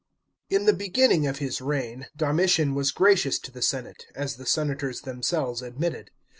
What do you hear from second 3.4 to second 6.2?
the senate, as the senators themselves admitted.